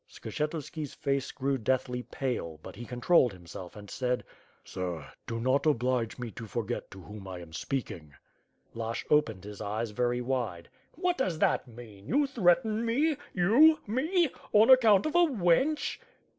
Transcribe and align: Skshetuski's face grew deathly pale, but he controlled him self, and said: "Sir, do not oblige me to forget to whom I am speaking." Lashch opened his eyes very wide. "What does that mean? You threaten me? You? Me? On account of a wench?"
Skshetuski's 0.09 0.95
face 0.95 1.31
grew 1.31 1.59
deathly 1.59 2.01
pale, 2.01 2.59
but 2.63 2.75
he 2.75 2.85
controlled 2.87 3.33
him 3.33 3.45
self, 3.45 3.75
and 3.75 3.87
said: 3.87 4.23
"Sir, 4.63 5.05
do 5.27 5.39
not 5.39 5.67
oblige 5.67 6.17
me 6.17 6.31
to 6.31 6.47
forget 6.47 6.89
to 6.89 7.03
whom 7.03 7.27
I 7.27 7.37
am 7.37 7.53
speaking." 7.53 8.15
Lashch 8.73 9.05
opened 9.11 9.43
his 9.43 9.61
eyes 9.61 9.91
very 9.91 10.19
wide. 10.19 10.69
"What 10.93 11.19
does 11.19 11.37
that 11.37 11.67
mean? 11.67 12.07
You 12.07 12.25
threaten 12.25 12.83
me? 12.83 13.15
You? 13.35 13.77
Me? 13.85 14.31
On 14.53 14.71
account 14.71 15.05
of 15.05 15.13
a 15.13 15.19
wench?" 15.23 15.99